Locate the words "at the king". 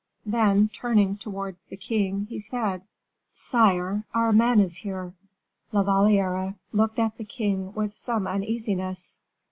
6.97-7.71